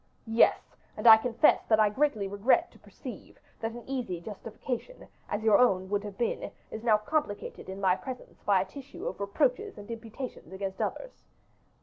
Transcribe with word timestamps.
"Yes; 0.25 0.75
and 0.97 1.05
I 1.05 1.15
confess 1.17 1.63
that 1.67 1.79
I 1.79 1.91
greatly 1.91 2.27
regret 2.27 2.71
to 2.71 2.79
perceive, 2.79 3.37
that 3.59 3.73
an 3.73 3.83
easy 3.85 4.19
justification, 4.19 5.07
as 5.29 5.43
your 5.43 5.59
own 5.59 5.91
would 5.91 6.03
have 6.03 6.17
been, 6.17 6.49
is 6.71 6.83
now 6.83 6.97
complicated 6.97 7.69
in 7.69 7.79
my 7.79 7.95
presence 7.95 8.41
by 8.41 8.61
a 8.61 8.65
tissue 8.65 9.05
of 9.05 9.19
reproaches 9.19 9.77
and 9.77 9.91
imputations 9.91 10.53
against 10.53 10.81
others." 10.81 11.21